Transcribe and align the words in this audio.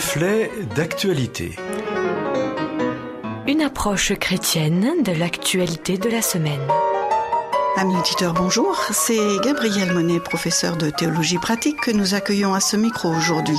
reflet 0.00 0.50
d'actualité. 0.76 1.56
Une 3.46 3.60
approche 3.60 4.14
chrétienne 4.14 5.02
de 5.04 5.12
l'actualité 5.12 5.98
de 5.98 6.08
la 6.08 6.22
semaine. 6.22 6.66
Amis 7.76 7.96
auditeurs, 7.96 8.32
bonjour. 8.32 8.82
C'est 8.92 9.38
Gabriel 9.44 9.92
Monet, 9.92 10.18
professeur 10.18 10.78
de 10.78 10.88
théologie 10.88 11.36
pratique, 11.36 11.76
que 11.82 11.90
nous 11.90 12.14
accueillons 12.14 12.54
à 12.54 12.60
ce 12.60 12.78
micro 12.78 13.10
aujourd'hui. 13.10 13.58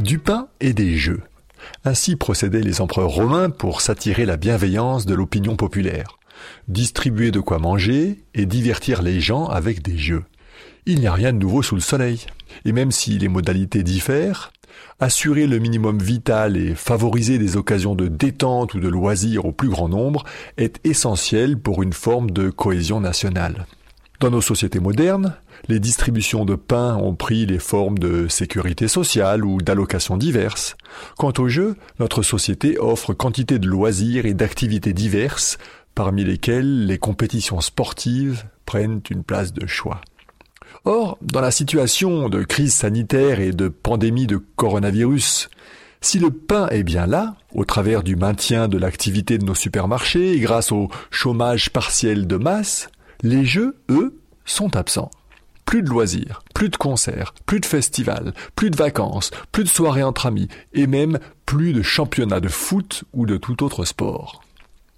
Du 0.00 0.18
pain 0.18 0.48
et 0.58 0.72
des 0.72 0.96
jeux. 0.96 1.22
Ainsi 1.84 2.16
procédaient 2.16 2.62
les 2.62 2.80
empereurs 2.80 3.10
romains 3.10 3.48
pour 3.48 3.80
s'attirer 3.80 4.26
la 4.26 4.36
bienveillance 4.36 5.06
de 5.06 5.14
l'opinion 5.14 5.54
populaire, 5.54 6.18
distribuer 6.66 7.30
de 7.30 7.38
quoi 7.38 7.60
manger 7.60 8.24
et 8.34 8.44
divertir 8.44 9.02
les 9.02 9.20
gens 9.20 9.46
avec 9.46 9.82
des 9.82 9.98
jeux. 9.98 10.24
Il 10.86 11.00
n'y 11.00 11.06
a 11.06 11.12
rien 11.12 11.32
de 11.32 11.38
nouveau 11.38 11.62
sous 11.62 11.74
le 11.74 11.80
soleil. 11.80 12.26
Et 12.64 12.72
même 12.72 12.90
si 12.92 13.18
les 13.18 13.28
modalités 13.28 13.82
diffèrent, 13.82 14.52
assurer 15.00 15.46
le 15.46 15.58
minimum 15.58 15.98
vital 15.98 16.56
et 16.56 16.74
favoriser 16.74 17.38
des 17.38 17.56
occasions 17.56 17.94
de 17.94 18.08
détente 18.08 18.74
ou 18.74 18.80
de 18.80 18.88
loisirs 18.88 19.44
au 19.44 19.52
plus 19.52 19.68
grand 19.68 19.88
nombre 19.88 20.24
est 20.56 20.80
essentiel 20.84 21.58
pour 21.58 21.82
une 21.82 21.92
forme 21.92 22.30
de 22.30 22.50
cohésion 22.50 23.00
nationale. 23.00 23.66
Dans 24.20 24.30
nos 24.30 24.40
sociétés 24.40 24.78
modernes, 24.78 25.34
les 25.68 25.80
distributions 25.80 26.44
de 26.44 26.54
pain 26.54 26.96
ont 26.96 27.14
pris 27.14 27.46
les 27.46 27.58
formes 27.58 27.98
de 27.98 28.28
sécurité 28.28 28.86
sociale 28.86 29.44
ou 29.44 29.60
d'allocations 29.60 30.16
diverses. 30.16 30.76
Quant 31.16 31.32
au 31.38 31.48
jeu, 31.48 31.76
notre 31.98 32.22
société 32.22 32.78
offre 32.78 33.14
quantité 33.14 33.58
de 33.58 33.66
loisirs 33.66 34.26
et 34.26 34.34
d'activités 34.34 34.92
diverses, 34.92 35.58
parmi 35.94 36.24
lesquelles 36.24 36.86
les 36.86 36.98
compétitions 36.98 37.60
sportives 37.60 38.44
prennent 38.64 39.00
une 39.10 39.24
place 39.24 39.52
de 39.52 39.66
choix. 39.66 40.00
Or, 40.84 41.16
dans 41.22 41.40
la 41.40 41.52
situation 41.52 42.28
de 42.28 42.42
crise 42.42 42.74
sanitaire 42.74 43.38
et 43.38 43.52
de 43.52 43.68
pandémie 43.68 44.26
de 44.26 44.38
coronavirus, 44.56 45.48
si 46.00 46.18
le 46.18 46.30
pain 46.30 46.68
est 46.70 46.82
bien 46.82 47.06
là, 47.06 47.36
au 47.54 47.64
travers 47.64 48.02
du 48.02 48.16
maintien 48.16 48.66
de 48.66 48.78
l'activité 48.78 49.38
de 49.38 49.44
nos 49.44 49.54
supermarchés 49.54 50.32
et 50.32 50.40
grâce 50.40 50.72
au 50.72 50.88
chômage 51.10 51.70
partiel 51.70 52.26
de 52.26 52.36
masse, 52.36 52.88
les 53.22 53.44
jeux, 53.44 53.76
eux, 53.88 54.18
sont 54.44 54.76
absents. 54.76 55.12
Plus 55.64 55.84
de 55.84 55.88
loisirs, 55.88 56.42
plus 56.52 56.68
de 56.68 56.76
concerts, 56.76 57.32
plus 57.46 57.60
de 57.60 57.66
festivals, 57.66 58.34
plus 58.56 58.70
de 58.70 58.76
vacances, 58.76 59.30
plus 59.52 59.62
de 59.62 59.68
soirées 59.68 60.02
entre 60.02 60.26
amis, 60.26 60.48
et 60.72 60.88
même 60.88 61.20
plus 61.46 61.72
de 61.72 61.82
championnats 61.82 62.40
de 62.40 62.48
foot 62.48 63.04
ou 63.12 63.24
de 63.24 63.36
tout 63.36 63.62
autre 63.62 63.84
sport. 63.84 64.42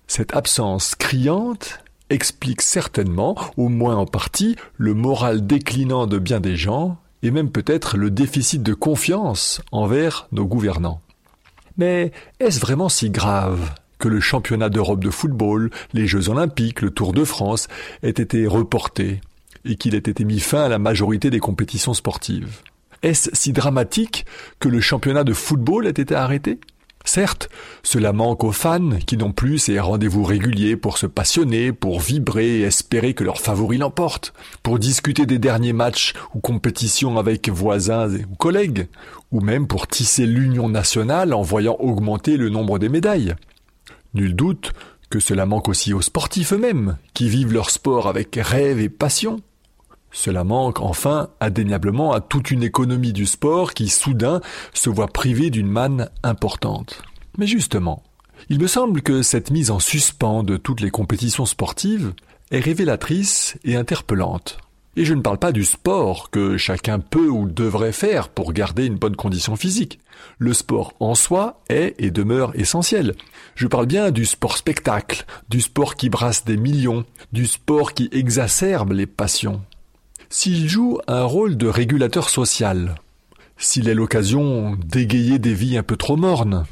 Cette 0.07 0.35
absence 0.35 0.95
criante 0.95 1.84
explique 2.11 2.63
certainement, 2.63 3.37
au 3.57 3.69
moins 3.69 3.97
en 3.97 4.07
partie, 4.07 4.57
le 4.77 4.95
moral 4.95 5.47
déclinant 5.47 6.07
de 6.07 6.19
bien 6.19 6.41
des 6.41 6.57
gens, 6.57 6.99
et 7.23 7.31
même 7.31 7.51
peut-être 7.51 7.97
le 7.97 8.11
déficit 8.11 8.63
de 8.63 8.75
confiance 8.75 9.63
envers 9.73 10.29
nos 10.33 10.45
gouvernants. 10.45 11.01
Mais 11.79 12.13
est-ce 12.39 12.61
vraiment 12.61 12.89
si 12.89 13.11
grave 13.11 13.75
que 13.99 14.09
le 14.09 14.21
championnat 14.21 14.69
d'Europe 14.69 15.03
de 15.03 15.11
football, 15.11 15.71
les 15.93 16.07
Jeux 16.07 16.29
olympiques, 16.29 16.83
le 16.83 16.91
Tour 16.91 17.13
de 17.13 17.25
France 17.25 17.69
aient 18.03 18.11
été 18.11 18.47
reportés 18.47 19.21
et 19.65 19.77
qu'il 19.77 19.95
ait 19.95 19.99
été 19.99 20.25
mis 20.25 20.41
fin 20.41 20.65
à 20.65 20.69
la 20.69 20.79
majorité 20.79 21.31
des 21.31 21.41
compétitions 21.41 21.95
sportives? 21.95 22.61
Est-ce 23.03 23.31
si 23.33 23.53
dramatique 23.53 24.27
que 24.61 24.69
le 24.69 24.81
championnat 24.81 25.25
de 25.25 25.33
football 25.33 25.87
ait 25.87 25.91
été 25.91 26.15
arrêté? 26.15 26.59
Certes, 27.07 27.51
cela 27.83 28.15
manque 28.15 28.45
aux 28.45 28.53
fans 28.53 28.99
qui 29.07 29.19
n'ont 29.19 29.33
plus 29.33 29.59
ces 29.59 29.79
rendez-vous 29.79 30.25
réguliers 30.25 30.77
pour 30.77 30.97
se 30.97 31.07
passionner, 31.07 31.71
pour 31.71 32.01
vibrer 32.01 32.61
et 32.61 32.63
espérer 32.63 33.13
que 33.13 33.25
leur 33.25 33.41
favori 33.41 33.77
l'emporte, 33.77 34.33
pour 34.63 34.79
discuter 34.79 35.27
des 35.27 35.39
derniers 35.39 35.75
matchs 35.75 36.15
ou 36.35 36.41
compétitions 36.41 37.19
avec 37.19 37.51
voisins 37.51 38.09
ou 38.11 38.35
collègues, 38.37 38.89
ou 39.33 39.41
même 39.41 39.67
pour 39.67 39.87
tisser 39.87 40.27
l'union 40.27 40.71
nationale 40.71 41.35
en 41.35 41.43
voyant 41.43 41.77
augmenter 41.79 42.39
le 42.39 42.49
nombre 42.49 42.79
des 42.79 42.89
médailles. 42.89 43.35
Nul 44.15 44.35
doute 44.35 44.73
que 45.11 45.21
cela 45.21 45.45
manque 45.45 45.69
aussi 45.69 45.93
aux 45.93 46.03
sportifs 46.03 46.55
eux-mêmes, 46.55 46.97
qui 47.13 47.29
vivent 47.29 47.53
leur 47.53 47.71
sport 47.71 48.09
avec 48.09 48.35
rêve 48.41 48.81
et 48.81 48.89
passion. 48.89 49.41
Cela 50.15 50.45
manque 50.45 50.81
enfin 50.81 51.29
indéniablement 51.41 52.13
à 52.13 52.21
toute 52.21 52.53
une 52.53 52.63
économie 52.63 53.13
du 53.13 53.27
sport 53.27 53.75
qui 53.75 53.89
soudain 53.89 54.41
se 54.73 54.89
voit 54.89 55.09
privée 55.09 55.51
d'une 55.51 55.67
manne 55.67 56.09
importante. 56.23 57.03
Mais 57.37 57.49
justement, 57.49 58.05
il 58.49 58.61
me 58.61 58.69
semble 58.69 59.03
que 59.03 59.23
cette 59.23 59.51
mise 59.51 59.73
en 59.73 59.81
suspens 59.81 60.45
de 60.45 60.57
toutes 60.57 60.81
les 60.81 60.91
compétitions 60.91 61.47
sportives 61.47 62.15
est 62.53 62.61
révélatrice 62.61 63.59
et 63.65 63.75
interpellante. 63.75 64.59
Et 64.97 65.05
je 65.05 65.15
ne 65.15 65.21
parle 65.21 65.39
pas 65.39 65.51
du 65.51 65.65
sport 65.65 66.31
que 66.31 66.57
chacun 66.57 67.01
peut 67.01 67.29
ou 67.29 67.49
devrait 67.49 67.91
faire 67.91 68.29
pour 68.29 68.53
garder 68.53 68.87
une 68.87 68.95
bonne 68.95 69.17
condition 69.17 69.57
physique. 69.57 69.99
Le 70.39 70.53
sport 70.53 70.95
en 71.01 71.17
soi 71.17 71.61
est 71.69 71.97
et 71.99 72.13
demeure 72.13 72.53
essentiel. 72.55 73.17
Je 73.57 73.67
parle 73.67 73.87
bien 73.87 74.13
du 74.13 74.25
sport 74.25 74.57
spectacle, 74.57 75.27
du 75.49 75.61
sport 75.61 75.97
qui 75.97 76.09
brasse 76.09 76.45
des 76.45 76.57
millions, 76.57 77.05
du 77.33 77.47
sport 77.47 77.95
qui 77.95 78.09
exacerbe 78.13 78.93
les 78.93 79.07
passions. 79.07 79.61
S'il 80.31 80.69
joue 80.69 80.99
un 81.07 81.25
rôle 81.25 81.57
de 81.57 81.67
régulateur 81.67 82.29
social, 82.29 82.97
s'il 83.57 83.89
est 83.89 83.95
l'occasion 83.95 84.77
d'égayer 84.77 85.39
des 85.39 85.55
vies 85.55 85.79
un 85.79 85.83
peu 85.83 85.97
trop 85.97 86.17
mornes, 86.17 86.65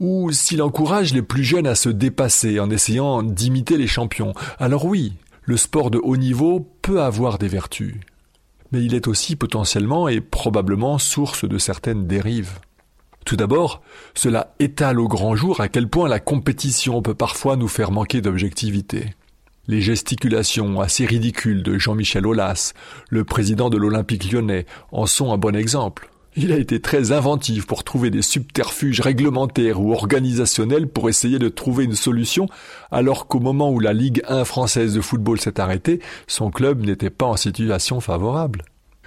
ou 0.00 0.30
s'il 0.30 0.62
encourage 0.62 1.12
les 1.12 1.22
plus 1.22 1.44
jeunes 1.44 1.66
à 1.66 1.74
se 1.74 1.88
dépasser 1.88 2.60
en 2.60 2.70
essayant 2.70 3.22
d'imiter 3.22 3.76
les 3.76 3.88
champions, 3.88 4.32
alors 4.58 4.84
oui, 4.84 5.14
le 5.42 5.56
sport 5.56 5.90
de 5.90 5.98
haut 5.98 6.16
niveau 6.16 6.68
peut 6.82 7.02
avoir 7.02 7.38
des 7.38 7.48
vertus. 7.48 7.96
Mais 8.70 8.84
il 8.84 8.94
est 8.94 9.08
aussi 9.08 9.34
potentiellement 9.34 10.08
et 10.08 10.20
probablement 10.20 10.98
source 10.98 11.48
de 11.48 11.58
certaines 11.58 12.06
dérives. 12.06 12.60
Tout 13.24 13.36
d'abord, 13.36 13.82
cela 14.14 14.54
étale 14.58 15.00
au 15.00 15.08
grand 15.08 15.34
jour 15.34 15.60
à 15.60 15.68
quel 15.68 15.88
point 15.88 16.08
la 16.08 16.20
compétition 16.20 17.02
peut 17.02 17.14
parfois 17.14 17.56
nous 17.56 17.68
faire 17.68 17.90
manquer 17.90 18.20
d'objectivité. 18.20 19.14
Les 19.70 19.82
gesticulations 19.82 20.80
assez 20.80 21.04
ridicules 21.04 21.62
de 21.62 21.76
Jean-Michel 21.76 22.26
Aulas, 22.26 22.72
le 23.10 23.24
président 23.24 23.68
de 23.68 23.76
l'Olympique 23.76 24.32
lyonnais, 24.32 24.64
en 24.92 25.04
sont 25.04 25.30
un 25.30 25.36
bon 25.36 25.54
exemple. 25.54 26.08
Il 26.36 26.52
a 26.52 26.56
été 26.56 26.80
très 26.80 27.12
inventif 27.12 27.66
pour 27.66 27.84
trouver 27.84 28.08
des 28.08 28.22
subterfuges 28.22 29.02
réglementaires 29.02 29.78
ou 29.78 29.92
organisationnels 29.92 30.88
pour 30.88 31.10
essayer 31.10 31.38
de 31.38 31.50
trouver 31.50 31.84
une 31.84 31.96
solution, 31.96 32.48
alors 32.90 33.26
qu'au 33.26 33.40
moment 33.40 33.70
où 33.70 33.78
la 33.78 33.92
Ligue 33.92 34.22
1 34.26 34.46
française 34.46 34.94
de 34.94 35.02
football 35.02 35.38
s'est 35.38 35.60
arrêtée, 35.60 36.00
son 36.26 36.50
club 36.50 36.86
n'était 36.86 37.10
pas 37.10 37.26
en 37.26 37.36
situation 37.36 38.00
favorable. 38.00 38.62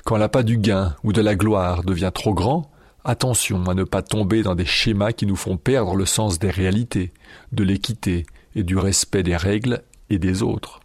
Quand 0.06 0.18
l'appât 0.18 0.44
du 0.44 0.60
gain 0.60 0.96
ou 1.04 1.12
de 1.12 1.22
la 1.22 1.34
gloire 1.34 1.84
devient 1.84 2.12
trop 2.14 2.36
grand, 2.36 2.70
attention 3.04 3.64
à 3.66 3.74
ne 3.74 3.84
pas 3.84 4.04
tomber 4.04 4.44
dans 4.44 4.54
des 4.54 4.66
schémas 4.66 5.12
qui 5.12 5.26
nous 5.26 5.36
font 5.36 5.58
perdre 5.58 5.96
le 5.96 6.06
sens 6.06 6.38
des 6.38 6.52
réalités, 6.52 7.14
de 7.52 7.64
l'équité 7.64 8.28
et 8.56 8.62
du 8.62 8.78
respect 8.78 9.24
des 9.24 9.36
règles 9.36 9.82
et 10.12 10.20
des 10.20 10.44
autres. 10.44 10.82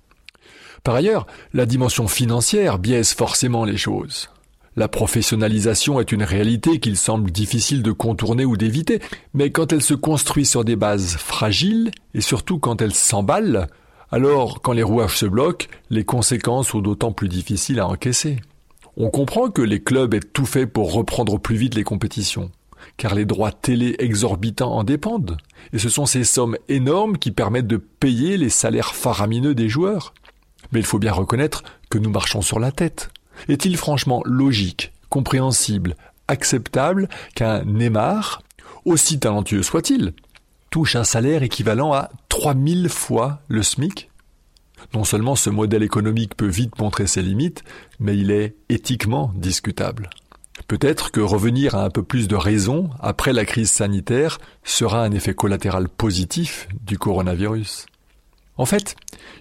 Par 0.82 0.94
ailleurs, 0.94 1.26
la 1.52 1.66
dimension 1.66 2.06
financière 2.08 2.78
biaise 2.78 3.12
forcément 3.12 3.64
les 3.64 3.76
choses. 3.76 4.30
La 4.76 4.88
professionnalisation 4.88 6.00
est 6.00 6.12
une 6.12 6.22
réalité 6.22 6.78
qu'il 6.80 6.96
semble 6.96 7.30
difficile 7.30 7.82
de 7.82 7.92
contourner 7.92 8.44
ou 8.44 8.56
d'éviter, 8.56 9.00
mais 9.34 9.50
quand 9.50 9.72
elle 9.72 9.82
se 9.82 9.94
construit 9.94 10.46
sur 10.46 10.64
des 10.64 10.76
bases 10.76 11.16
fragiles, 11.16 11.90
et 12.14 12.20
surtout 12.20 12.58
quand 12.58 12.82
elle 12.82 12.94
s'emballe, 12.94 13.68
alors 14.12 14.60
quand 14.62 14.72
les 14.72 14.82
rouages 14.82 15.16
se 15.16 15.26
bloquent, 15.26 15.66
les 15.90 16.04
conséquences 16.04 16.68
sont 16.68 16.80
d'autant 16.80 17.10
plus 17.10 17.28
difficiles 17.28 17.80
à 17.80 17.88
encaisser. 17.88 18.36
On 18.98 19.10
comprend 19.10 19.50
que 19.50 19.62
les 19.62 19.82
clubs 19.82 20.14
aient 20.14 20.20
tout 20.20 20.46
fait 20.46 20.66
pour 20.66 20.92
reprendre 20.92 21.38
plus 21.38 21.56
vite 21.56 21.74
les 21.74 21.84
compétitions 21.84 22.50
car 22.96 23.14
les 23.14 23.24
droits 23.24 23.52
télé 23.52 23.96
exorbitants 23.98 24.72
en 24.72 24.84
dépendent, 24.84 25.36
et 25.72 25.78
ce 25.78 25.88
sont 25.88 26.06
ces 26.06 26.24
sommes 26.24 26.56
énormes 26.68 27.18
qui 27.18 27.30
permettent 27.30 27.66
de 27.66 27.76
payer 27.76 28.36
les 28.36 28.50
salaires 28.50 28.94
faramineux 28.94 29.54
des 29.54 29.68
joueurs. 29.68 30.14
Mais 30.72 30.80
il 30.80 30.86
faut 30.86 30.98
bien 30.98 31.12
reconnaître 31.12 31.62
que 31.90 31.98
nous 31.98 32.10
marchons 32.10 32.42
sur 32.42 32.58
la 32.58 32.72
tête. 32.72 33.10
Est-il 33.48 33.76
franchement 33.76 34.22
logique, 34.24 34.92
compréhensible, 35.08 35.96
acceptable 36.28 37.08
qu'un 37.34 37.64
Neymar, 37.64 38.42
aussi 38.84 39.18
talentueux 39.18 39.62
soit-il, 39.62 40.12
touche 40.70 40.96
un 40.96 41.04
salaire 41.04 41.42
équivalent 41.42 41.92
à 41.92 42.10
3000 42.28 42.88
fois 42.88 43.40
le 43.48 43.62
SMIC 43.62 44.10
Non 44.94 45.04
seulement 45.04 45.36
ce 45.36 45.50
modèle 45.50 45.82
économique 45.82 46.36
peut 46.36 46.46
vite 46.46 46.78
montrer 46.78 47.06
ses 47.06 47.22
limites, 47.22 47.62
mais 48.00 48.16
il 48.16 48.30
est 48.30 48.56
éthiquement 48.68 49.32
discutable. 49.34 50.10
Peut-être 50.68 51.10
que 51.10 51.20
revenir 51.20 51.74
à 51.74 51.84
un 51.84 51.90
peu 51.90 52.02
plus 52.02 52.28
de 52.28 52.36
raison 52.36 52.90
après 53.00 53.32
la 53.32 53.44
crise 53.44 53.70
sanitaire 53.70 54.38
sera 54.64 55.04
un 55.04 55.12
effet 55.12 55.34
collatéral 55.34 55.88
positif 55.88 56.68
du 56.84 56.98
coronavirus. 56.98 57.86
En 58.56 58.64
fait, 58.64 58.96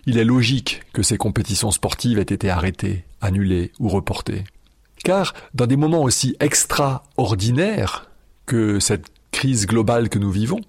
il 0.06 0.18
est 0.18 0.26
logique 0.26 0.82
que 0.94 1.04
ces 1.04 1.18
compétitions 1.18 1.72
sportives 1.72 2.20
aient 2.20 2.22
été 2.22 2.50
arrêtées, 2.50 3.06
annulées 3.22 3.72
ou 3.80 3.88
reportées. 3.88 4.44
Car 5.04 5.34
dans 5.54 5.68
des 5.68 5.78
moments 5.78 6.04
aussi 6.04 6.36
extraordinaires 6.40 8.10
que 8.46 8.80
cette 8.80 9.08
crise 9.32 9.68
globale 9.68 10.10
que 10.10 10.20
nous 10.20 10.32
vivons, 10.32 10.62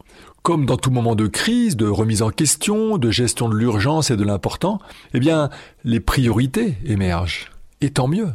comme 0.42 0.64
dans 0.64 0.76
tout 0.76 0.90
moment 0.90 1.16
de 1.16 1.26
crise, 1.26 1.76
de 1.76 1.88
remise 1.88 2.22
en 2.22 2.30
question, 2.30 2.98
de 2.98 3.10
gestion 3.10 3.48
de 3.48 3.56
l'urgence 3.56 4.10
et 4.10 4.16
de 4.16 4.22
l'important, 4.22 4.80
eh 5.12 5.18
bien, 5.18 5.50
les 5.82 5.98
priorités 5.98 6.78
émergent. 6.84 7.50
Et 7.80 7.90
tant 7.90 8.06
mieux. 8.06 8.28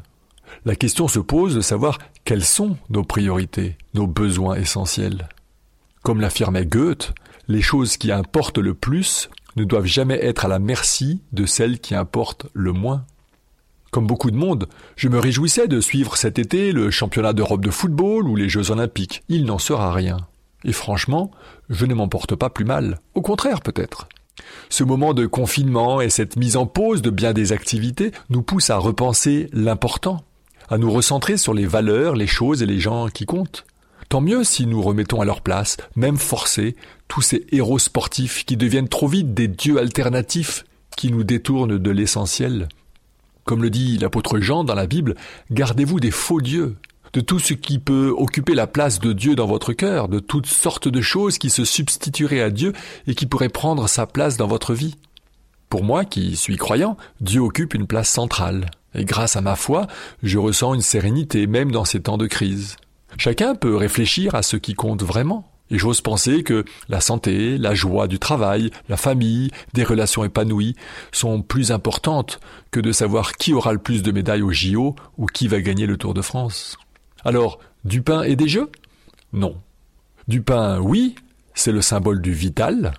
La 0.66 0.76
question 0.76 1.08
se 1.08 1.20
pose 1.20 1.56
de 1.56 1.62
savoir 1.62 1.98
quelles 2.24 2.44
sont 2.44 2.78
nos 2.90 3.04
priorités, 3.04 3.78
nos 3.94 4.08
besoins 4.08 4.56
essentiels. 4.56 5.30
Comme 6.04 6.22
l'affirmait 6.22 6.66
Goethe, 6.66 7.14
les 7.48 7.62
choses 7.62 7.98
qui 7.98 8.12
importent 8.12 8.58
le 8.58 8.74
plus 8.74 9.30
ne 9.56 9.64
doivent 9.64 9.86
jamais 9.86 10.24
être 10.24 10.46
à 10.46 10.48
la 10.48 10.60
merci 10.60 11.22
de 11.32 11.46
celles 11.46 11.80
qui 11.80 11.96
importent 11.96 12.48
le 12.54 12.72
moins. 12.72 13.06
Comme 13.92 14.08
beaucoup 14.08 14.32
de 14.32 14.38
monde, 14.38 14.68
je 14.96 15.10
me 15.10 15.20
réjouissais 15.20 15.68
de 15.68 15.82
suivre 15.82 16.16
cet 16.16 16.40
été 16.40 16.72
le 16.72 16.92
championnat 16.92 17.34
d'Europe 17.34 17.66
de 17.66 17.72
football 17.72 18.28
ou 18.28 18.36
les 18.38 18.48
Jeux 18.48 18.72
olympiques. 18.72 19.24
Il 19.28 19.44
n'en 19.46 19.60
sera 19.60 19.92
rien. 19.92 20.18
Et 20.64 20.72
franchement, 20.72 21.32
je 21.70 21.86
ne 21.86 21.94
m'en 21.94 22.08
porte 22.08 22.36
pas 22.36 22.50
plus 22.50 22.66
mal. 22.66 23.00
Au 23.16 23.22
contraire 23.22 23.62
peut-être. 23.62 24.08
Ce 24.70 24.84
moment 24.84 25.14
de 25.14 25.26
confinement 25.26 26.00
et 26.02 26.10
cette 26.10 26.38
mise 26.38 26.56
en 26.56 26.66
pause 26.66 27.02
de 27.02 27.10
bien 27.10 27.34
des 27.34 27.52
activités 27.52 28.12
nous 28.30 28.42
poussent 28.44 28.70
à 28.70 28.78
repenser 28.78 29.50
l'important, 29.52 30.24
à 30.70 30.78
nous 30.78 30.92
recentrer 30.92 31.38
sur 31.38 31.54
les 31.54 31.66
valeurs, 31.66 32.16
les 32.16 32.28
choses 32.28 32.62
et 32.62 32.66
les 32.66 32.80
gens 32.80 33.08
qui 33.08 33.26
comptent. 33.26 33.66
Tant 34.10 34.22
mieux 34.22 34.44
si 34.44 34.66
nous 34.66 34.82
remettons 34.82 35.22
à 35.22 35.26
leur 35.26 35.42
place, 35.42 35.78
même 35.96 36.18
forcés, 36.18 36.76
tous 37.08 37.22
ces 37.22 37.46
héros 37.52 37.80
sportifs 37.80 38.46
qui 38.46 38.58
deviennent 38.58 38.90
trop 38.90 39.08
vite 39.08 39.34
des 39.34 39.48
dieux 39.48 39.80
alternatifs 39.80 40.66
qui 40.98 41.12
nous 41.12 41.24
détournent 41.24 41.78
de 41.78 41.92
l'essentiel. 41.92 42.68
Comme 43.46 43.64
le 43.64 43.70
dit 43.70 43.98
l'apôtre 43.98 44.40
Jean 44.40 44.64
dans 44.64 44.76
la 44.76 44.88
Bible, 44.88 45.16
gardez-vous 45.50 46.00
des 46.00 46.12
faux 46.12 46.42
dieux, 46.42 46.76
de 47.14 47.22
tout 47.22 47.40
ce 47.40 47.54
qui 47.54 47.80
peut 47.80 48.14
occuper 48.16 48.54
la 48.54 48.68
place 48.68 49.00
de 49.00 49.14
Dieu 49.14 49.36
dans 49.36 49.48
votre 49.48 49.74
cœur, 49.74 50.08
de 50.08 50.20
toutes 50.20 50.46
sortes 50.46 50.88
de 50.88 51.02
choses 51.02 51.38
qui 51.38 51.50
se 51.50 51.66
substitueraient 51.66 52.42
à 52.42 52.50
Dieu 52.50 52.74
et 53.08 53.16
qui 53.16 53.26
pourraient 53.26 53.50
prendre 53.50 53.88
sa 53.88 54.06
place 54.06 54.38
dans 54.38 54.48
votre 54.48 54.74
vie. 54.74 54.96
Pour 55.70 55.84
moi, 55.84 56.06
qui 56.06 56.36
suis 56.36 56.58
croyant, 56.58 56.98
Dieu 57.22 57.40
occupe 57.40 57.74
une 57.74 57.88
place 57.88 58.10
centrale, 58.10 58.70
et 58.94 59.06
grâce 59.06 59.36
à 59.36 59.42
ma 59.42 59.56
foi, 59.56 59.88
je 60.24 60.38
ressens 60.38 60.74
une 60.74 60.82
sérénité 60.82 61.48
même 61.48 61.72
dans 61.72 61.86
ces 61.86 62.02
temps 62.02 62.18
de 62.18 62.28
crise. 62.28 62.76
Chacun 63.18 63.56
peut 63.56 63.76
réfléchir 63.76 64.36
à 64.36 64.42
ce 64.42 64.58
qui 64.58 64.74
compte 64.74 65.04
vraiment. 65.04 65.48
Et 65.70 65.78
j'ose 65.78 66.02
penser 66.02 66.44
que 66.44 66.66
la 66.90 67.00
santé, 67.00 67.58
la 67.58 67.74
joie 67.74 68.10
du 68.10 68.20
travail, 68.20 68.72
la 68.90 68.98
famille, 68.98 69.52
des 69.74 69.86
relations 69.86 70.26
épanouies 70.26 70.76
sont 71.14 71.42
plus 71.42 71.72
importantes 71.72 72.42
que 72.72 72.82
de 72.82 72.92
savoir 72.92 73.34
qui 73.34 73.54
aura 73.54 73.72
le 73.72 73.80
plus 73.80 74.04
de 74.04 74.12
médailles 74.12 74.42
au 74.42 74.52
JO 74.52 74.96
ou 75.18 75.28
qui 75.28 75.48
va 75.48 75.62
gagner 75.62 75.86
le 75.86 75.96
Tour 75.96 76.14
de 76.14 76.22
France. 76.22 76.78
Alors, 77.24 77.60
du 77.86 78.02
pain 78.02 78.24
et 78.24 78.36
des 78.36 78.50
jeux? 78.50 78.70
Non. 79.32 79.56
Du 80.28 80.42
pain, 80.42 80.80
oui, 80.80 81.16
c'est 81.54 81.72
le 81.72 81.82
symbole 81.82 82.22
du 82.22 82.34
vital. 82.34 82.94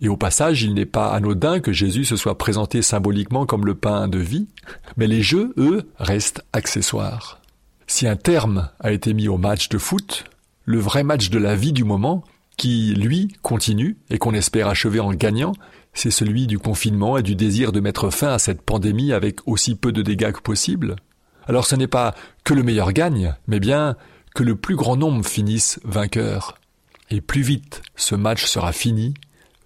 Et 0.00 0.08
au 0.08 0.16
passage, 0.16 0.62
il 0.62 0.74
n'est 0.74 0.86
pas 0.86 1.12
anodin 1.12 1.60
que 1.60 1.72
Jésus 1.72 2.04
se 2.04 2.16
soit 2.16 2.38
présenté 2.38 2.82
symboliquement 2.82 3.44
comme 3.46 3.66
le 3.66 3.74
pain 3.74 4.08
de 4.08 4.18
vie, 4.18 4.48
mais 4.96 5.06
les 5.06 5.22
jeux, 5.22 5.52
eux, 5.58 5.90
restent 5.98 6.42
accessoires. 6.52 7.40
Si 7.86 8.06
un 8.06 8.16
terme 8.16 8.70
a 8.80 8.92
été 8.92 9.12
mis 9.12 9.28
au 9.28 9.36
match 9.36 9.68
de 9.68 9.78
foot, 9.78 10.24
le 10.64 10.78
vrai 10.78 11.02
match 11.02 11.28
de 11.28 11.38
la 11.38 11.54
vie 11.54 11.72
du 11.72 11.84
moment, 11.84 12.24
qui, 12.56 12.94
lui, 12.94 13.34
continue 13.42 13.96
et 14.10 14.18
qu'on 14.18 14.34
espère 14.34 14.68
achever 14.68 15.00
en 15.00 15.12
gagnant, 15.12 15.52
c'est 15.92 16.10
celui 16.10 16.46
du 16.46 16.58
confinement 16.58 17.18
et 17.18 17.22
du 17.22 17.34
désir 17.34 17.72
de 17.72 17.80
mettre 17.80 18.10
fin 18.10 18.28
à 18.28 18.38
cette 18.38 18.62
pandémie 18.62 19.12
avec 19.12 19.40
aussi 19.46 19.74
peu 19.74 19.92
de 19.92 20.02
dégâts 20.02 20.32
que 20.32 20.40
possible. 20.40 20.96
Alors 21.46 21.66
ce 21.66 21.74
n'est 21.74 21.86
pas 21.86 22.14
que 22.44 22.54
le 22.54 22.62
meilleur 22.62 22.92
gagne, 22.92 23.34
mais 23.46 23.60
bien 23.60 23.96
que 24.34 24.42
le 24.42 24.56
plus 24.56 24.76
grand 24.76 24.96
nombre 24.96 25.24
finisse 25.26 25.80
vainqueur. 25.84 26.58
Et 27.10 27.20
plus 27.20 27.42
vite 27.42 27.82
ce 27.96 28.14
match 28.14 28.44
sera 28.44 28.72
fini, 28.72 29.14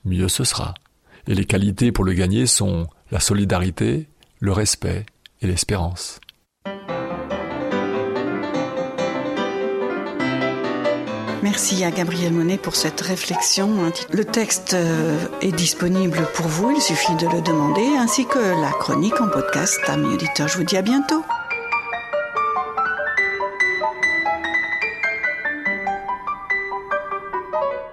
mieux 0.04 0.28
ce 0.28 0.44
sera. 0.44 0.74
Et 1.26 1.34
les 1.34 1.44
qualités 1.44 1.92
pour 1.92 2.04
le 2.04 2.12
gagner 2.12 2.46
sont 2.46 2.86
la 3.10 3.20
solidarité, 3.20 4.08
le 4.40 4.52
respect 4.52 5.06
et 5.40 5.46
l'espérance. 5.46 6.20
Merci 11.44 11.84
à 11.84 11.90
Gabriel 11.90 12.32
Monet 12.32 12.56
pour 12.56 12.74
cette 12.74 13.02
réflexion. 13.02 13.92
Le 14.10 14.24
texte 14.24 14.72
euh, 14.72 15.18
est 15.42 15.52
disponible 15.52 16.26
pour 16.34 16.46
vous, 16.46 16.70
il 16.74 16.80
suffit 16.80 17.14
de 17.16 17.28
le 17.28 17.42
demander, 17.42 17.86
ainsi 17.98 18.26
que 18.26 18.38
la 18.38 18.70
chronique 18.70 19.20
en 19.20 19.28
podcast. 19.28 19.78
Amis 19.86 20.14
auditeurs, 20.14 20.48
je 20.48 20.56
vous 20.56 20.64
dis 20.64 20.78
à 20.78 20.82
bientôt. 20.82 21.22